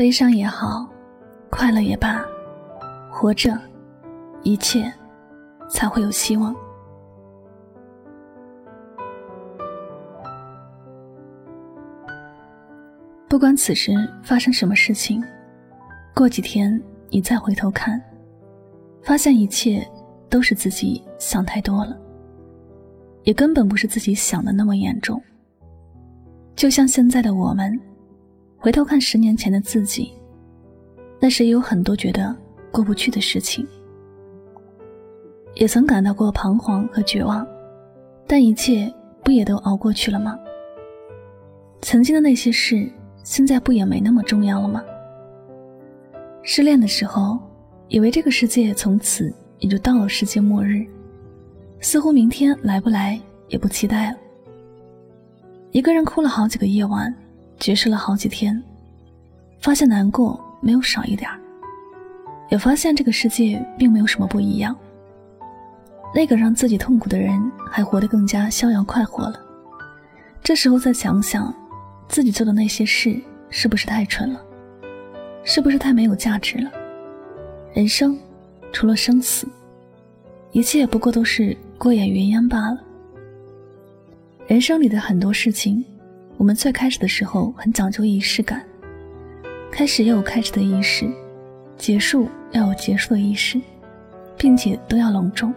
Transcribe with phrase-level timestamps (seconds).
[0.00, 0.88] 悲伤也好，
[1.50, 2.24] 快乐也罢，
[3.10, 3.54] 活着，
[4.42, 4.90] 一切
[5.68, 6.56] 才会有希望。
[13.28, 13.92] 不管此时
[14.22, 15.22] 发生什么事情，
[16.14, 18.02] 过几天你再回头看，
[19.02, 19.86] 发现一切
[20.30, 21.94] 都是自己想太多了，
[23.24, 25.22] 也根本不是自己想的那么严重。
[26.56, 27.78] 就像现在的我们，
[28.60, 30.12] 回头看十年前的自己，
[31.18, 32.36] 那时也有很多觉得
[32.70, 33.66] 过不去的事情，
[35.54, 37.44] 也曾感到过彷徨和绝望，
[38.26, 38.92] 但一切
[39.24, 40.38] 不也都熬过去了吗？
[41.80, 42.88] 曾经的那些事。
[43.22, 44.82] 现在不也没那么重要了吗？
[46.42, 47.38] 失恋的时候，
[47.86, 50.86] 以为这个世界从此也就到了世界末日，
[51.80, 54.16] 似乎明天来不来也不期待了。
[55.70, 57.14] 一个人哭了好几个夜晚，
[57.60, 58.60] 绝食了好几天，
[59.60, 61.30] 发现难过没有少一点
[62.48, 64.76] 也发现这个世界并没有什么不一样。
[66.12, 69.40] 那个让自己痛苦的人还活得更加逍遥快活了。
[70.42, 71.54] 这时候再想想。
[72.08, 74.42] 自己做的那些事是不是太蠢了？
[75.44, 76.68] 是不是太没有价值了？
[77.72, 78.18] 人生
[78.72, 79.46] 除了生死，
[80.50, 82.80] 一切不过都是过眼云烟罢了。
[84.48, 85.84] 人生里的很多事情，
[86.40, 88.64] 我们最开始的时候很讲究仪式感，
[89.70, 91.06] 开始要有开始的仪式，
[91.76, 93.60] 结束要有结束的仪式，
[94.38, 95.52] 并且都要隆重。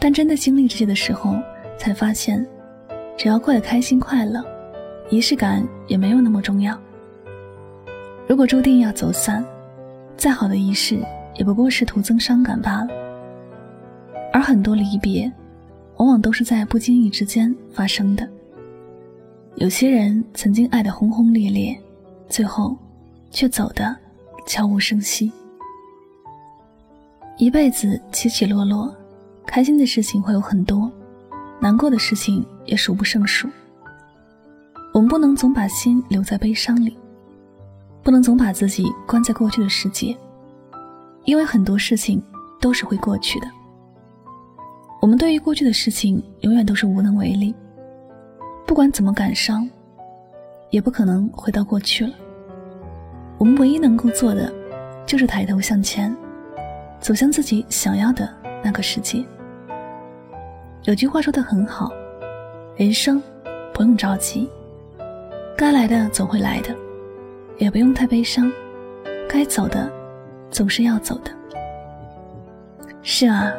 [0.00, 1.36] 但真的经历这些的时候，
[1.76, 2.46] 才发现，
[3.14, 4.42] 只要过得开心快乐。
[5.10, 6.80] 仪式感也没有那么重要。
[8.26, 9.44] 如果注定要走散，
[10.16, 10.98] 再好的仪式
[11.34, 12.88] 也不过是徒增伤感罢了。
[14.32, 15.30] 而很多离别，
[15.98, 18.26] 往往都是在不经意之间发生的。
[19.56, 21.78] 有些人曾经爱得轰轰烈烈，
[22.28, 22.76] 最后
[23.30, 23.96] 却走得
[24.46, 25.30] 悄无声息。
[27.38, 28.92] 一辈子起起落落，
[29.46, 30.90] 开心的事情会有很多，
[31.60, 33.48] 难过的事情也数不胜数。
[34.92, 36.96] 我们不能总把心留在悲伤里，
[38.02, 40.16] 不能总把自己关在过去的世界，
[41.24, 42.20] 因为很多事情
[42.60, 43.46] 都是会过去的。
[45.00, 47.54] 我们对于过去的事情永远都是无能为力，
[48.66, 49.68] 不管怎么感伤，
[50.70, 52.12] 也不可能回到过去了。
[53.38, 54.52] 我们唯一能够做的，
[55.06, 56.14] 就是抬头向前，
[57.00, 58.28] 走向自己想要的
[58.62, 59.24] 那个世界。
[60.84, 61.92] 有句话说的很好，
[62.76, 63.22] 人生
[63.72, 64.50] 不用着急。
[65.56, 66.74] 该来的总会来的，
[67.58, 68.50] 也不用太悲伤。
[69.28, 69.90] 该走的，
[70.50, 71.30] 总是要走的。
[73.02, 73.52] 是啊，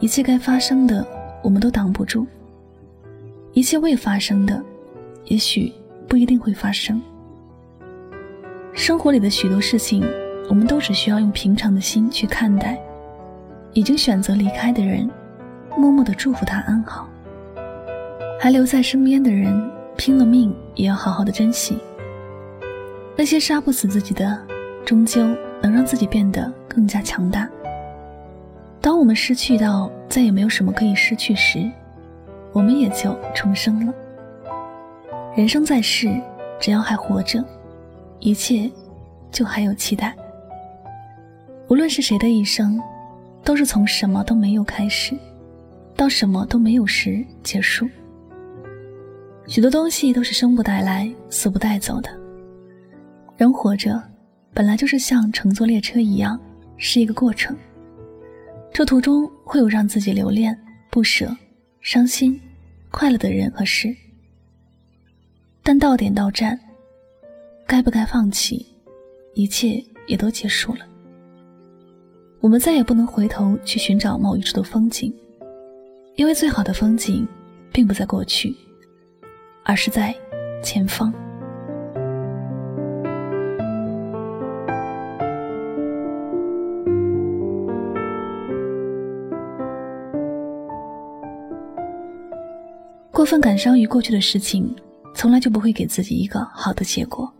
[0.00, 1.06] 一切该发生的，
[1.42, 2.26] 我们都挡不住；
[3.52, 4.62] 一切未发生的，
[5.24, 5.72] 也许
[6.08, 7.00] 不一定会发生。
[8.72, 10.04] 生活里的许多事情，
[10.48, 12.80] 我们都只需要用平常的心去看待。
[13.72, 15.08] 已经选择离开的人，
[15.76, 17.06] 默默的祝福他安好；
[18.40, 19.70] 还留在身边的人。
[19.96, 21.76] 拼了命也要好好的珍惜。
[23.14, 24.40] 那些杀不死自己的，
[24.82, 25.20] 终究
[25.60, 27.46] 能让自己变得更加强大。
[28.80, 31.70] 当我们失去到再也没有什么可以失去时，
[32.52, 33.94] 我们也就重生了。
[35.36, 36.08] 人生在世，
[36.60, 37.44] 只要还活着，
[38.18, 38.70] 一切
[39.30, 40.14] 就还有期待。
[41.68, 42.80] 无论是谁的一生，
[43.44, 45.16] 都是从什么都没有开始，
[45.96, 47.88] 到什么都没有时结束。
[49.46, 52.10] 许多东西都是生不带来，死不带走的。
[53.36, 54.02] 人活着，
[54.52, 56.38] 本来就是像乘坐列车一样，
[56.76, 57.56] 是一个过程。
[58.72, 60.56] 这途中会有让自己留恋、
[60.90, 61.34] 不舍、
[61.80, 62.40] 伤心、
[62.90, 63.94] 快乐的人和事。
[65.62, 66.58] 但到点到站，
[67.66, 68.66] 该不该放弃，
[69.34, 70.86] 一切也都结束了。
[72.40, 75.14] 我们再也不能回头去寻找某一处的风景，
[76.16, 77.26] 因为最好的风景，
[77.72, 78.56] 并不在过去。
[79.62, 80.14] 而是在
[80.64, 81.12] 前方。
[93.12, 94.74] 过分感伤于过去的事情，
[95.14, 97.30] 从来就不会给自己一个好的结果，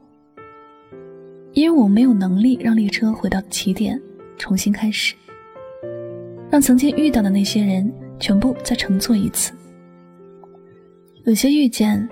[1.52, 4.00] 因为我没有能力让列车回到起点，
[4.36, 5.14] 重新开始，
[6.50, 9.52] 让曾经遇到的那些人全部再乘坐一次。
[11.24, 12.06] 有些遇见，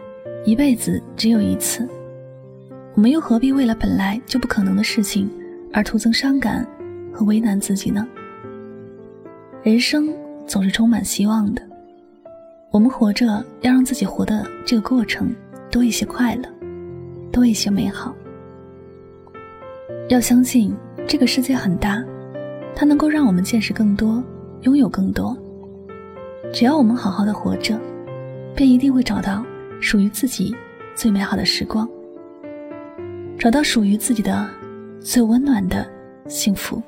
[0.44, 1.86] 一辈子只有一次，
[2.94, 5.28] 我们又何必为了本来就不可能的事情
[5.72, 6.66] 而徒增伤感
[7.12, 8.06] 和为难自己呢？
[9.64, 10.14] 人生
[10.46, 11.67] 总是充满希望的，
[12.70, 13.26] 我们活着
[13.62, 15.34] 要让自己活的这个过程
[15.70, 16.42] 多一些快乐，
[17.32, 18.14] 多一些美好。
[20.10, 20.74] 要相信
[21.06, 22.04] 这个世界很大，
[22.74, 24.22] 它能够让我们见识更多，
[24.62, 25.36] 拥有更多。
[26.52, 27.78] 只要我们好好的活着，
[28.54, 29.42] 便一定会找到
[29.80, 30.54] 属于自己
[30.94, 31.88] 最美好的时光，
[33.38, 34.46] 找到属于自己的
[35.00, 35.90] 最温暖的
[36.26, 36.82] 幸福。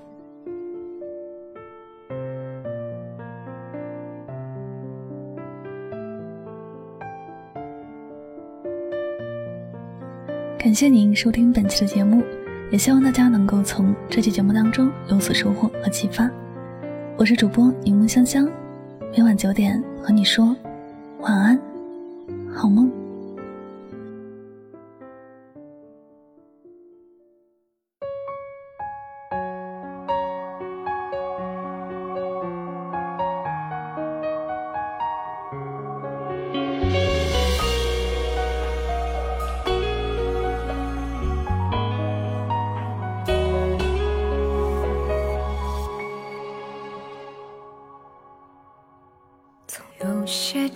[10.63, 12.23] 感谢您收听本期的节目，
[12.71, 16.31] 也希望大家能够从这期节目当中有所收获和启发。
[17.17, 18.47] 我是主播柠檬香香，
[19.17, 20.55] 每晚九点和你说
[21.21, 21.59] 晚安，
[22.53, 22.93] 好梦。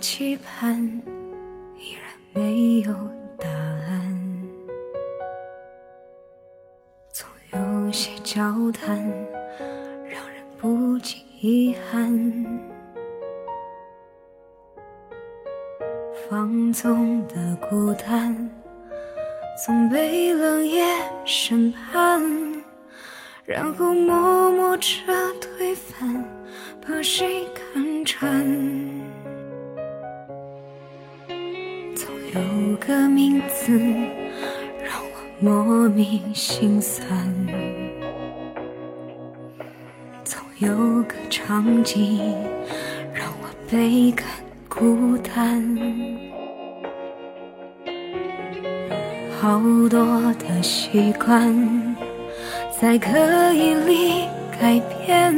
[0.07, 0.79] 期盼
[1.79, 2.93] 依然没有
[3.39, 4.47] 答案，
[7.11, 9.03] 总有些交谈
[10.07, 12.13] 让人不禁遗憾。
[16.29, 18.47] 放纵的孤单
[19.65, 20.85] 总被冷夜
[21.25, 22.21] 审判，
[23.43, 24.87] 然后默默着
[25.41, 26.23] 推翻，
[26.79, 28.84] 把谁看穿？
[32.35, 33.71] 有个名字
[34.83, 37.07] 让我莫名心酸，
[40.25, 42.19] 总有个场景
[43.13, 44.25] 让我倍感
[44.67, 45.63] 孤单。
[49.39, 51.95] 好多的习惯
[52.81, 54.25] 在刻意里
[54.59, 55.33] 改变，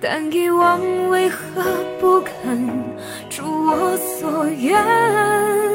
[0.00, 1.62] 但遗忘为何
[2.00, 2.68] 不肯
[3.30, 5.67] 如我所愿？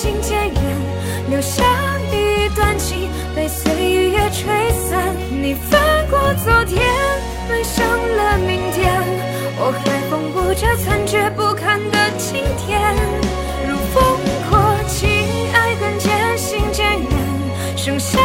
[0.00, 0.62] 心渐远，
[1.28, 1.64] 留下
[2.12, 3.72] 一段情被岁
[4.12, 5.12] 月吹散。
[5.28, 6.80] 你翻过昨天，
[7.48, 9.02] 奔向了明天，
[9.58, 12.94] 我还缝补着残缺不堪的今天。
[13.68, 14.00] 如风
[14.48, 14.56] 过
[14.86, 15.10] 情，
[15.52, 17.10] 爱更渐行渐远，
[17.76, 18.20] 剩下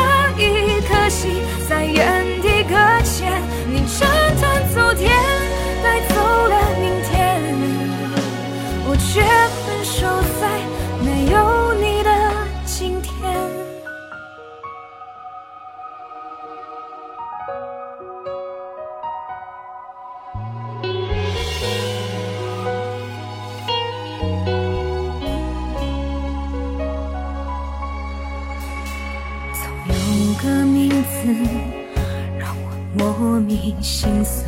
[33.81, 34.45] 心酸，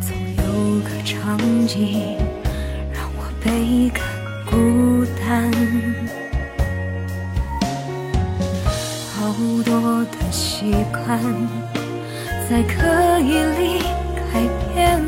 [0.00, 0.44] 总有
[0.80, 2.16] 个场景
[2.92, 3.24] 让我。
[3.44, 4.02] 倍感
[4.46, 5.52] 孤单，
[9.12, 9.34] 好
[9.66, 11.20] 多的习惯
[12.48, 13.82] 在刻意里
[14.16, 14.40] 改
[14.72, 14.98] 变，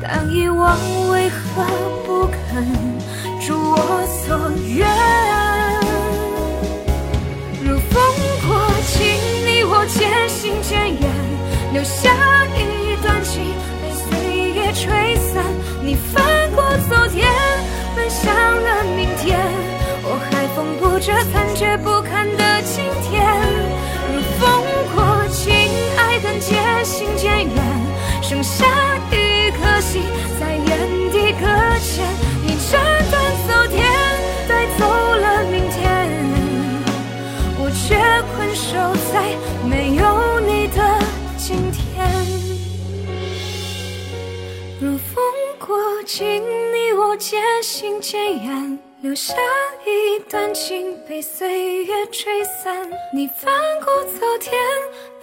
[0.00, 0.78] 但遗忘
[1.10, 1.64] 为何
[2.06, 2.64] 不肯
[3.48, 3.76] 如我
[4.24, 4.97] 所愿？
[11.78, 12.10] 留下
[12.56, 15.44] 一段情被岁月吹散。
[15.80, 16.64] 你翻过。
[16.88, 17.28] 昨天
[17.94, 19.38] 奔向了明天，
[20.02, 22.82] 我还缝补着残缺不堪的今
[46.08, 47.08] 请你我。
[47.18, 49.34] 渐行渐远，留下
[49.84, 52.88] 一段情被岁月吹散。
[53.12, 53.52] 你翻
[53.84, 54.52] 过昨天，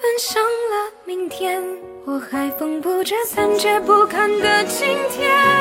[0.01, 1.63] 奔向了明天，
[2.05, 5.54] 我还缝补着残缺不堪的今天。